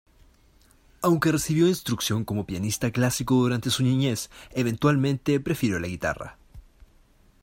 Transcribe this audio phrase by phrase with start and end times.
[1.03, 6.39] Aunque recibió instrucción como pianista clásico durante su niñez, eventualmente, prefirió la guitarra.